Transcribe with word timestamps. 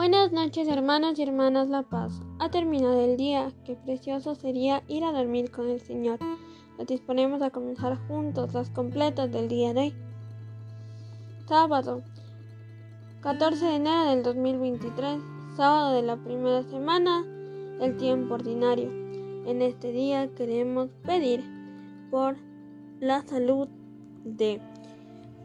Buenas 0.00 0.32
noches 0.32 0.66
hermanos 0.66 1.18
y 1.18 1.22
hermanas 1.24 1.68
La 1.68 1.82
Paz. 1.82 2.22
Ha 2.38 2.50
terminado 2.50 3.04
el 3.04 3.18
día, 3.18 3.52
qué 3.66 3.76
precioso 3.76 4.34
sería 4.34 4.82
ir 4.88 5.04
a 5.04 5.12
dormir 5.12 5.50
con 5.50 5.68
el 5.68 5.78
Señor. 5.78 6.18
Nos 6.78 6.86
disponemos 6.86 7.42
a 7.42 7.50
comenzar 7.50 7.98
juntos 8.08 8.54
las 8.54 8.70
completas 8.70 9.30
del 9.30 9.48
día 9.48 9.74
de 9.74 9.80
hoy. 9.80 9.94
Sábado, 11.46 12.02
14 13.20 13.62
de 13.62 13.74
enero 13.74 14.06
del 14.06 14.22
2023, 14.22 15.20
sábado 15.54 15.94
de 15.94 16.00
la 16.00 16.16
primera 16.16 16.62
semana 16.62 17.22
del 17.78 17.98
tiempo 17.98 18.36
ordinario. 18.36 18.88
En 19.44 19.60
este 19.60 19.92
día 19.92 20.34
queremos 20.34 20.88
pedir 21.04 21.44
por 22.10 22.38
la 23.00 23.20
salud 23.20 23.68
de 24.24 24.62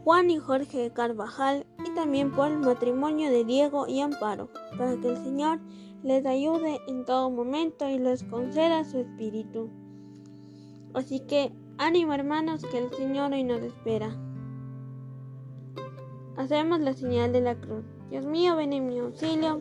Juan 0.06 0.30
y 0.30 0.38
Jorge 0.38 0.92
Carvajal 0.92 1.66
y 1.84 1.92
también 1.96 2.30
por 2.30 2.46
el 2.46 2.58
matrimonio 2.58 3.28
de 3.28 3.44
Diego 3.44 3.88
y 3.88 4.02
Amparo, 4.02 4.48
para 4.78 4.96
que 5.00 5.08
el 5.08 5.16
Señor 5.16 5.58
les 6.04 6.24
ayude 6.24 6.78
en 6.86 7.04
todo 7.04 7.28
momento 7.28 7.88
y 7.88 7.98
les 7.98 8.22
conceda 8.22 8.84
su 8.84 9.00
espíritu. 9.00 9.68
Así 10.94 11.18
que 11.18 11.50
ánimo 11.78 12.12
hermanos 12.12 12.62
que 12.70 12.78
el 12.78 12.92
Señor 12.92 13.32
hoy 13.32 13.42
nos 13.42 13.60
espera. 13.62 14.16
Hacemos 16.36 16.78
la 16.78 16.92
señal 16.92 17.32
de 17.32 17.40
la 17.40 17.56
cruz. 17.56 17.84
Dios 18.08 18.26
mío, 18.26 18.54
ven 18.54 18.74
en 18.74 18.86
mi 18.86 19.00
auxilio. 19.00 19.60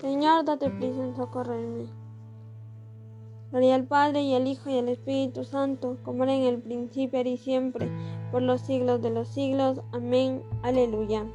Señor, 0.00 0.46
date 0.46 0.70
prisa 0.70 1.04
en 1.04 1.14
socorrerme. 1.14 2.01
Gloria 3.52 3.74
al 3.74 3.84
Padre 3.84 4.22
y 4.22 4.34
al 4.34 4.46
Hijo 4.46 4.70
y 4.70 4.78
al 4.78 4.88
Espíritu 4.88 5.44
Santo, 5.44 5.98
como 6.04 6.24
era 6.24 6.34
en 6.34 6.44
el 6.44 6.58
principio 6.58 7.20
y 7.20 7.36
siempre, 7.36 7.86
por 8.30 8.40
los 8.40 8.62
siglos 8.62 9.02
de 9.02 9.10
los 9.10 9.28
siglos. 9.28 9.78
Amén. 9.92 10.42
Aleluya. 10.62 11.26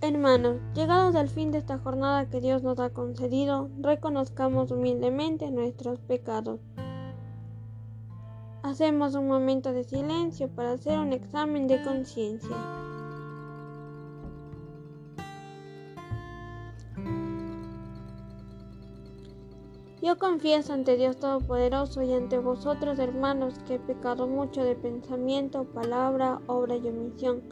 Hermanos, 0.00 0.58
llegados 0.76 1.16
al 1.16 1.28
fin 1.28 1.50
de 1.50 1.58
esta 1.58 1.78
jornada 1.78 2.30
que 2.30 2.40
Dios 2.40 2.62
nos 2.62 2.78
ha 2.78 2.90
concedido, 2.90 3.68
reconozcamos 3.80 4.70
humildemente 4.70 5.50
nuestros 5.50 5.98
pecados. 5.98 6.60
Hacemos 8.74 9.14
un 9.14 9.28
momento 9.28 9.72
de 9.72 9.84
silencio 9.84 10.48
para 10.48 10.72
hacer 10.72 10.98
un 10.98 11.12
examen 11.12 11.68
de 11.68 11.80
conciencia. 11.84 12.56
Yo 20.02 20.18
confieso 20.18 20.72
ante 20.72 20.96
Dios 20.96 21.18
Todopoderoso 21.18 22.02
y 22.02 22.14
ante 22.14 22.38
vosotros, 22.38 22.98
hermanos, 22.98 23.60
que 23.64 23.76
he 23.76 23.78
pecado 23.78 24.26
mucho 24.26 24.64
de 24.64 24.74
pensamiento, 24.74 25.62
palabra, 25.72 26.40
obra 26.48 26.74
y 26.74 26.88
omisión 26.88 27.42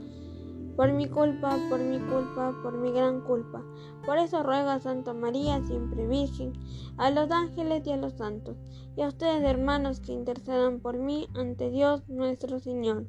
por 0.76 0.92
mi 0.92 1.08
culpa, 1.08 1.56
por 1.68 1.80
mi 1.80 1.98
culpa, 1.98 2.54
por 2.62 2.74
mi 2.74 2.92
gran 2.92 3.20
culpa. 3.20 3.62
Por 4.04 4.18
eso 4.18 4.42
ruego 4.42 4.70
a 4.70 4.80
Santa 4.80 5.12
María, 5.12 5.62
siempre 5.62 6.06
Virgen, 6.06 6.52
a 6.96 7.10
los 7.10 7.30
ángeles 7.30 7.86
y 7.86 7.92
a 7.92 7.96
los 7.96 8.14
santos, 8.14 8.56
y 8.96 9.02
a 9.02 9.08
ustedes 9.08 9.42
hermanos 9.42 10.00
que 10.00 10.12
intercedan 10.12 10.80
por 10.80 10.98
mí 10.98 11.28
ante 11.34 11.70
Dios 11.70 12.08
nuestro 12.08 12.58
Señor. 12.58 13.06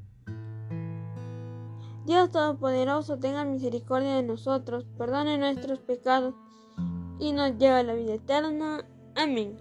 Dios 2.06 2.31
Todopoderoso 2.31 3.17
tenga 3.17 3.45
misericordia 3.45 4.16
de 4.16 4.23
nosotros, 4.23 4.86
perdone 4.97 5.38
nuestros 5.38 5.80
pecados 5.80 6.36
y 7.17 7.31
nos 7.31 7.58
lleve 7.58 7.80
a 7.80 7.84
la 7.84 7.94
vida 7.94 8.16
eterna. 8.16 8.86
Amén. 9.16 9.58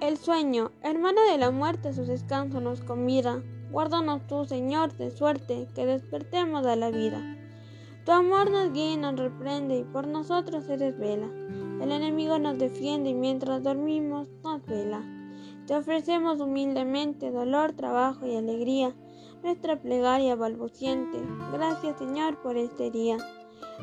El 0.00 0.16
sueño, 0.16 0.72
hermano 0.82 1.20
de 1.30 1.36
la 1.36 1.50
muerte, 1.50 1.92
su 1.92 2.06
descanso 2.06 2.62
nos 2.62 2.80
convida. 2.80 3.42
Guárdanos 3.70 4.26
tú, 4.26 4.44
Señor, 4.44 4.92
de 4.96 5.10
suerte 5.10 5.68
que 5.74 5.86
despertemos 5.86 6.66
a 6.66 6.76
la 6.76 6.90
vida. 6.90 7.36
Tu 8.04 8.12
amor 8.12 8.50
nos 8.50 8.72
guía 8.72 8.92
y 8.92 8.96
nos 8.96 9.16
reprende 9.16 9.78
y 9.78 9.84
por 9.84 10.06
nosotros 10.06 10.64
se 10.64 10.76
desvela. 10.76 11.28
El 11.80 11.92
enemigo 11.92 12.38
nos 12.38 12.58
defiende 12.58 13.10
y 13.10 13.14
mientras 13.14 13.62
dormimos 13.62 14.26
nos 14.42 14.64
vela. 14.66 15.02
Te 15.66 15.76
ofrecemos 15.76 16.40
humildemente 16.40 17.30
dolor, 17.30 17.72
trabajo 17.72 18.26
y 18.26 18.34
alegría, 18.34 18.94
nuestra 19.42 19.80
plegaria 19.80 20.34
balbuciente. 20.34 21.18
Gracias, 21.52 21.98
Señor, 21.98 22.42
por 22.42 22.56
este 22.56 22.90
día. 22.90 23.18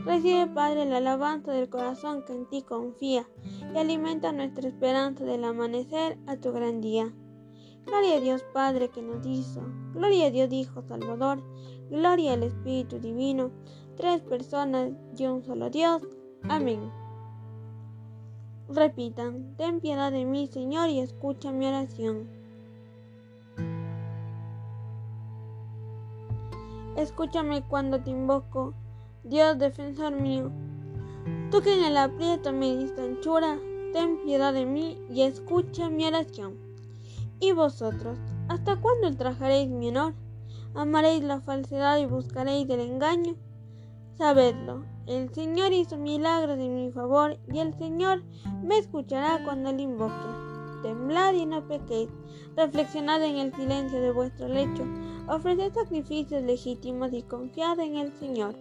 Recibe, 0.06 0.48
Padre, 0.48 0.86
la 0.86 0.98
alabanza 0.98 1.52
del 1.52 1.70
corazón 1.70 2.24
que 2.26 2.34
en 2.34 2.50
ti 2.50 2.62
confía 2.62 3.28
y 3.74 3.78
alimenta 3.78 4.32
nuestra 4.32 4.68
esperanza 4.68 5.24
del 5.24 5.44
amanecer 5.44 6.18
a 6.28 6.38
tu 6.38 6.52
gran 6.52 6.82
día. 6.82 7.14
Gloria 7.88 8.18
a 8.18 8.20
Dios 8.20 8.44
Padre 8.54 8.90
que 8.90 9.02
nos 9.02 9.26
hizo. 9.26 9.62
Gloria 9.94 10.28
a 10.28 10.30
Dios 10.30 10.52
Hijo 10.52 10.82
Salvador. 10.82 11.42
Gloria 11.90 12.34
al 12.34 12.44
Espíritu 12.44 13.00
Divino. 13.00 13.50
Tres 13.96 14.22
personas 14.22 14.92
y 15.18 15.26
un 15.26 15.42
solo 15.42 15.70
Dios. 15.70 16.04
Amén. 16.50 16.92
Repitan, 18.68 19.56
ten 19.56 19.80
piedad 19.80 20.12
de 20.12 20.26
mí, 20.26 20.48
Señor, 20.48 20.90
y 20.90 21.00
escucha 21.00 21.54
mi 21.54 21.66
oración. 21.66 22.28
Escúchame 26.98 27.66
cuando 27.66 28.04
te 28.04 28.10
invoco, 28.10 28.74
Dios 29.24 29.58
defensor 29.58 30.12
mío. 30.12 30.52
Tú 31.52 31.62
que 31.62 31.74
en 31.74 31.86
el 31.86 31.96
aprieto 31.96 32.52
me 32.52 32.76
diste 32.76 33.02
anchura, 33.02 33.58
ten 33.94 34.18
piedad 34.26 34.54
de 34.54 34.66
mí 34.66 34.98
y 35.10 35.22
escucha 35.22 35.90
mi 35.90 36.06
oración. 36.06 36.67
¿Y 37.40 37.52
vosotros? 37.52 38.18
¿Hasta 38.48 38.78
cuándo 38.78 39.08
ultrajaréis 39.08 39.70
mi 39.70 39.90
honor? 39.90 40.16
¿Amaréis 40.74 41.24
la 41.24 41.40
falsedad 41.40 42.00
y 42.00 42.08
buscaréis 42.08 42.68
el 42.70 42.80
engaño? 42.80 43.36
Sabedlo, 44.18 44.86
el 45.06 45.32
Señor 45.34 45.72
hizo 45.72 45.98
milagros 45.98 46.58
en 46.58 46.76
mi 46.76 46.92
favor 46.92 47.38
y 47.54 47.60
el 47.60 47.78
Señor 47.78 48.24
me 48.64 48.80
escuchará 48.80 49.44
cuando 49.44 49.72
le 49.72 49.84
invoque. 49.84 50.14
Temblad 50.82 51.34
y 51.36 51.46
no 51.46 51.68
pequéis, 51.68 52.10
reflexionad 52.56 53.24
en 53.24 53.38
el 53.38 53.54
silencio 53.54 54.02
de 54.02 54.12
vuestro 54.12 54.48
lecho, 54.48 54.84
ofreced 55.28 55.74
sacrificios 55.74 56.42
legítimos 56.42 57.14
y 57.14 57.22
confiad 57.22 57.80
en 57.80 57.98
el 57.98 58.14
Señor. 58.14 58.56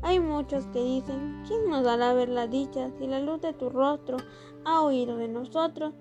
Hay 0.00 0.20
muchos 0.20 0.66
que 0.68 0.82
dicen, 0.82 1.42
¿quién 1.46 1.68
nos 1.68 1.84
dará 1.84 2.14
ver 2.14 2.30
la 2.30 2.46
dicha 2.46 2.90
si 2.98 3.06
la 3.06 3.20
luz 3.20 3.42
de 3.42 3.52
tu 3.52 3.68
rostro 3.68 4.16
ha 4.64 4.80
oído 4.80 5.18
de 5.18 5.28
nosotros? 5.28 5.94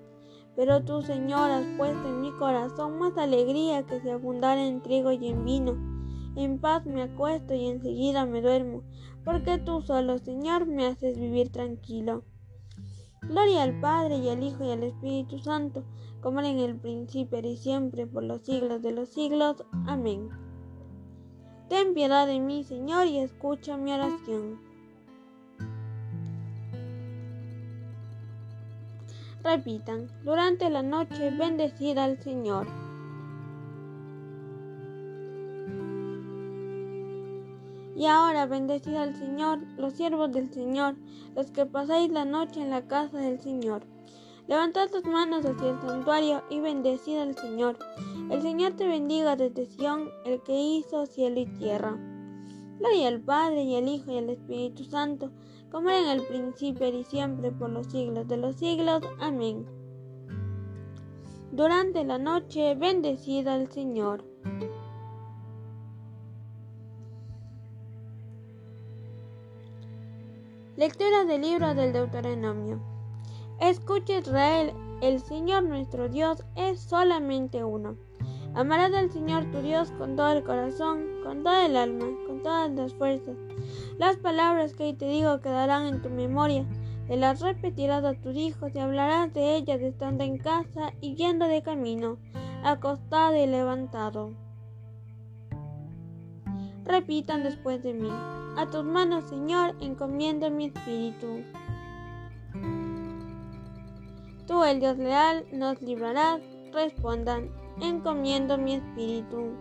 Pero 0.55 0.83
tú, 0.83 1.01
Señor, 1.01 1.51
has 1.51 1.65
puesto 1.77 2.07
en 2.07 2.21
mi 2.21 2.31
corazón 2.31 2.97
más 2.97 3.17
alegría 3.17 3.83
que 3.83 3.99
si 3.99 4.09
abundara 4.09 4.65
en 4.65 4.81
trigo 4.81 5.11
y 5.11 5.27
en 5.27 5.43
vino. 5.43 5.73
En 6.35 6.59
paz 6.59 6.85
me 6.85 7.01
acuesto 7.01 7.53
y 7.53 7.67
enseguida 7.67 8.25
me 8.25 8.41
duermo, 8.41 8.83
porque 9.23 9.57
tú 9.57 9.81
solo, 9.81 10.17
Señor, 10.17 10.65
me 10.65 10.85
haces 10.87 11.17
vivir 11.17 11.49
tranquilo. 11.49 12.23
Gloria 13.21 13.63
al 13.63 13.79
Padre 13.79 14.17
y 14.17 14.29
al 14.29 14.43
Hijo 14.43 14.63
y 14.63 14.71
al 14.71 14.83
Espíritu 14.83 15.39
Santo, 15.39 15.83
como 16.21 16.39
era 16.39 16.49
en 16.49 16.59
el 16.59 16.75
principio 16.75 17.39
y 17.39 17.57
siempre, 17.57 18.05
por 18.05 18.23
los 18.23 18.41
siglos 18.41 18.81
de 18.81 18.91
los 18.91 19.09
siglos. 19.09 19.63
Amén. 19.87 20.29
Ten 21.69 21.93
piedad 21.93 22.27
de 22.27 22.39
mí, 22.39 22.63
Señor, 22.63 23.07
y 23.07 23.17
escucha 23.17 23.77
mi 23.77 23.91
oración. 23.91 24.64
Repitan, 29.45 30.07
durante 30.23 30.71
la 30.71 30.81
noche 30.81 31.29
bendecida 31.29 32.05
al 32.05 32.17
Señor. 32.17 32.65
Y 37.95 38.07
ahora 38.07 38.47
bendecid 38.47 38.95
al 38.95 39.15
Señor, 39.15 39.59
los 39.77 39.93
siervos 39.93 40.31
del 40.31 40.51
Señor, 40.51 40.95
los 41.35 41.51
que 41.51 41.67
pasáis 41.67 42.11
la 42.11 42.25
noche 42.25 42.59
en 42.59 42.71
la 42.71 42.87
casa 42.87 43.19
del 43.19 43.39
Señor. 43.39 43.83
Levantad 44.47 44.89
tus 44.89 45.05
manos 45.05 45.45
hacia 45.45 45.69
el 45.69 45.79
santuario 45.79 46.41
y 46.49 46.59
bendecid 46.59 47.19
al 47.19 47.37
Señor. 47.37 47.77
El 48.31 48.41
Señor 48.41 48.73
te 48.73 48.87
bendiga 48.87 49.35
desde 49.35 49.67
Sión, 49.67 50.09
el 50.25 50.41
que 50.41 50.59
hizo 50.59 51.05
cielo 51.05 51.39
y 51.39 51.45
tierra. 51.45 51.95
Gloria 52.79 53.09
al 53.09 53.21
Padre 53.21 53.61
y 53.61 53.75
al 53.75 53.87
Hijo 53.87 54.11
y 54.11 54.17
al 54.17 54.29
Espíritu 54.31 54.85
Santo 54.85 55.29
como 55.75 55.89
en 55.89 56.07
el 56.07 56.21
principio 56.21 56.87
y 56.87 57.03
siempre 57.03 57.51
por 57.51 57.69
los 57.69 57.87
siglos 57.87 58.25
de 58.29 58.37
los 58.37 58.55
siglos. 58.55 59.03
Amén. 59.19 59.65
Durante 61.51 62.05
la 62.05 62.17
noche, 62.17 62.75
bendecida 62.75 63.55
al 63.55 63.69
Señor. 63.69 64.23
Lectura 70.77 71.25
del 71.25 71.41
libro 71.41 71.75
del 71.75 71.91
Deuteronomio. 71.91 72.79
Escucha 73.59 74.19
Israel, 74.19 74.71
el 75.01 75.19
Señor 75.19 75.63
nuestro 75.63 76.07
Dios 76.07 76.41
es 76.55 76.79
solamente 76.79 77.65
uno. 77.65 77.97
Amarás 78.55 78.93
al 78.93 79.11
Señor 79.11 79.51
tu 79.51 79.61
Dios 79.61 79.91
con 79.91 80.15
todo 80.15 80.31
el 80.31 80.41
corazón, 80.41 81.03
con 81.25 81.43
toda 81.43 81.65
el 81.65 81.75
alma, 81.75 82.05
con 82.25 82.41
todas 82.41 82.71
las 82.71 82.93
fuerzas. 82.93 83.35
Las 83.97 84.15
palabras 84.15 84.73
que 84.73 84.83
hoy 84.83 84.93
te 84.93 85.09
digo 85.09 85.41
quedarán 85.41 85.87
en 85.87 86.01
tu 86.01 86.09
memoria. 86.09 86.65
te 87.05 87.17
las 87.17 87.41
repetirás 87.41 88.05
a 88.05 88.13
tus 88.13 88.33
hijos 88.37 88.73
y 88.73 88.79
hablarás 88.79 89.33
de 89.33 89.57
ellas 89.57 89.81
estando 89.81 90.23
en 90.23 90.37
casa 90.37 90.93
y 91.01 91.15
yendo 91.15 91.47
de 91.47 91.63
camino, 91.63 92.17
acostado 92.63 93.35
y 93.35 93.45
levantado. 93.45 94.31
Repitan 96.85 97.43
después 97.43 97.83
de 97.83 97.93
mí. 97.93 98.09
A 98.57 98.69
tus 98.71 98.85
manos, 98.85 99.25
Señor, 99.25 99.75
encomiendo 99.81 100.49
mi 100.49 100.67
espíritu. 100.67 101.43
Tú, 104.47 104.63
el 104.63 104.79
Dios 104.79 104.97
leal, 104.97 105.45
nos 105.51 105.81
librarás. 105.81 106.39
Respondan, 106.71 107.49
encomiendo 107.81 108.57
mi 108.57 108.75
espíritu. 108.75 109.53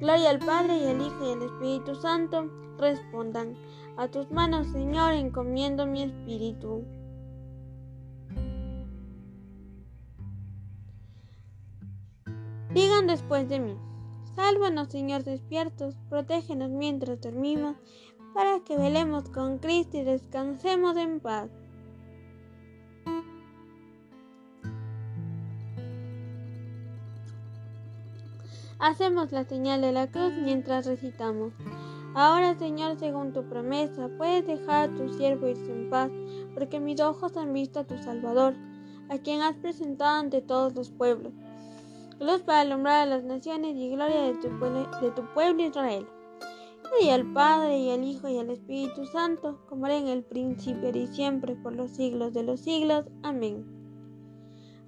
Gloria 0.00 0.30
al 0.30 0.38
Padre 0.40 0.76
y 0.76 0.86
al 0.86 1.00
Hijo 1.00 1.26
y 1.26 1.32
al 1.32 1.42
Espíritu 1.42 1.94
Santo. 1.94 2.50
Respondan, 2.78 3.56
a 3.96 4.08
tus 4.08 4.30
manos, 4.30 4.66
Señor, 4.68 5.14
encomiendo 5.14 5.86
mi 5.86 6.02
espíritu. 6.02 6.84
Digan 12.74 13.06
después 13.06 13.48
de 13.48 13.58
mí, 13.58 13.74
sálvanos, 14.34 14.88
Señor, 14.88 15.24
despiertos, 15.24 15.96
protégenos 16.10 16.68
mientras 16.70 17.18
dormimos, 17.22 17.76
para 18.34 18.60
que 18.60 18.76
velemos 18.76 19.30
con 19.30 19.56
Cristo 19.56 19.96
y 19.96 20.02
descansemos 20.02 20.98
en 20.98 21.20
paz. 21.20 21.48
Hacemos 28.86 29.32
la 29.32 29.42
señal 29.42 29.80
de 29.80 29.90
la 29.90 30.06
cruz 30.12 30.32
mientras 30.40 30.86
recitamos. 30.86 31.52
Ahora, 32.14 32.56
Señor, 32.56 32.96
según 32.96 33.32
tu 33.32 33.42
promesa, 33.42 34.08
puedes 34.16 34.46
dejar 34.46 34.88
a 34.88 34.94
tu 34.94 35.12
siervo 35.14 35.48
irse 35.48 35.72
en 35.72 35.90
paz, 35.90 36.08
porque 36.54 36.78
mis 36.78 37.00
ojos 37.00 37.36
han 37.36 37.52
visto 37.52 37.80
a 37.80 37.84
tu 37.84 37.98
Salvador, 37.98 38.54
a 39.08 39.18
quien 39.18 39.40
has 39.42 39.56
presentado 39.56 40.20
ante 40.20 40.40
todos 40.40 40.76
los 40.76 40.90
pueblos. 40.90 41.32
Luz 42.20 42.42
para 42.42 42.60
alumbrar 42.60 43.00
a 43.00 43.06
las 43.06 43.24
naciones 43.24 43.74
y 43.74 43.90
gloria 43.90 44.22
de 44.22 44.34
tu, 44.34 44.56
pueblo, 44.56 44.88
de 45.00 45.10
tu 45.10 45.22
pueblo 45.34 45.64
Israel. 45.64 46.06
Y 47.02 47.08
al 47.08 47.32
Padre, 47.32 47.78
y 47.78 47.90
al 47.90 48.04
Hijo, 48.04 48.28
y 48.28 48.38
al 48.38 48.50
Espíritu 48.50 49.04
Santo, 49.06 49.58
como 49.68 49.86
era 49.86 49.96
en 49.96 50.06
el 50.06 50.22
principio 50.22 50.90
y 50.90 51.08
siempre, 51.08 51.56
por 51.56 51.74
los 51.74 51.90
siglos 51.90 52.32
de 52.34 52.44
los 52.44 52.60
siglos. 52.60 53.06
Amén. 53.24 53.75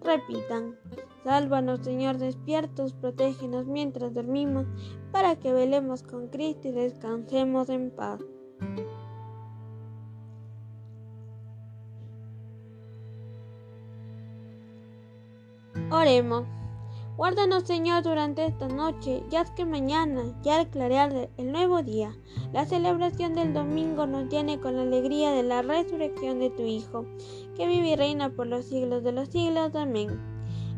Repitan, 0.02 0.76
sálvanos 1.24 1.80
Señor 1.80 2.18
despiertos, 2.18 2.92
protégenos 2.94 3.66
mientras 3.66 4.14
dormimos, 4.14 4.66
para 5.12 5.36
que 5.36 5.52
velemos 5.52 6.02
con 6.02 6.28
Cristo 6.28 6.68
y 6.68 6.72
descansemos 6.72 7.68
en 7.68 7.90
paz. 7.90 8.20
Oremos. 15.90 16.57
Guárdanos, 17.18 17.64
Señor, 17.64 18.04
durante 18.04 18.46
esta 18.46 18.68
noche, 18.68 19.24
ya 19.28 19.44
que 19.56 19.66
mañana, 19.66 20.22
ya 20.44 20.60
al 20.60 20.70
clarear 20.70 21.28
el 21.36 21.50
nuevo 21.50 21.82
día, 21.82 22.14
la 22.52 22.64
celebración 22.64 23.34
del 23.34 23.52
domingo 23.52 24.06
nos 24.06 24.28
llene 24.28 24.60
con 24.60 24.76
la 24.76 24.82
alegría 24.82 25.32
de 25.32 25.42
la 25.42 25.62
resurrección 25.62 26.38
de 26.38 26.50
tu 26.50 26.62
Hijo, 26.62 27.06
que 27.56 27.66
vive 27.66 27.88
y 27.88 27.96
reina 27.96 28.30
por 28.30 28.46
los 28.46 28.66
siglos 28.66 29.02
de 29.02 29.10
los 29.10 29.30
siglos. 29.30 29.74
Amén. 29.74 30.16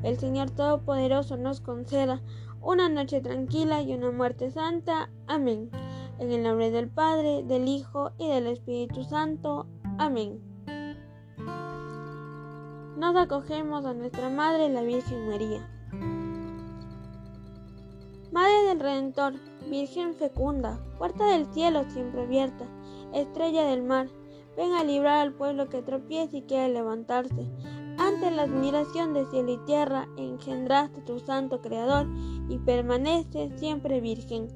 El 0.03 0.19
Señor 0.19 0.51
Todopoderoso 0.51 1.37
nos 1.37 1.61
conceda 1.61 2.23
una 2.63 2.89
noche 2.89 3.21
tranquila 3.21 3.83
y 3.83 3.93
una 3.93 4.11
muerte 4.11 4.51
santa. 4.51 5.11
Amén. 5.27 5.71
En 6.19 6.33
el 6.33 6.43
nombre 6.43 6.71
del 6.71 6.89
Padre, 6.89 7.43
del 7.43 7.69
Hijo 7.69 8.13
y 8.17 8.29
del 8.29 8.47
Espíritu 8.47 9.05
Santo. 9.05 9.67
Amén. 9.99 10.41
Nos 12.97 13.15
acogemos 13.15 13.85
a 13.85 13.93
nuestra 13.93 14.31
Madre, 14.31 14.71
la 14.71 14.81
Virgen 14.81 15.29
María. 15.29 15.69
Del 18.71 18.79
Redentor, 18.79 19.35
Virgen 19.69 20.15
fecunda, 20.15 20.81
puerta 20.97 21.27
del 21.27 21.53
cielo 21.53 21.83
siempre 21.91 22.23
abierta, 22.23 22.67
estrella 23.13 23.65
del 23.65 23.83
mar, 23.83 24.09
ven 24.57 24.75
a 24.75 24.85
librar 24.85 25.19
al 25.19 25.33
pueblo 25.35 25.69
que 25.69 25.83
tropieza 25.83 26.37
y 26.37 26.43
quiere 26.43 26.73
levantarse. 26.73 27.51
Ante 27.99 28.31
la 28.31 28.43
admiración 28.43 29.13
de 29.13 29.27
cielo 29.27 29.51
y 29.55 29.59
tierra, 29.67 30.07
engendraste 30.17 31.01
tu 31.01 31.19
santo 31.19 31.61
Creador 31.61 32.07
y 32.49 32.59
permanece 32.59 33.51
siempre 33.59 34.01
virgen. 34.01 34.47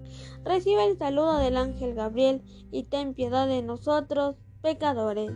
Recibe 0.45 0.87
el 0.87 0.97
saludo 0.97 1.39
del 1.39 1.57
ángel 1.57 1.97
Gabriel 1.97 2.41
y 2.71 2.85
ten 2.85 3.15
piedad 3.15 3.49
de 3.49 3.63
nosotros, 3.63 4.37
pecadores. 4.63 5.33